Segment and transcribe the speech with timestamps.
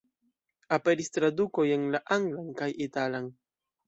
[0.77, 3.29] Aperis tradukoj en la anglan kaj italan.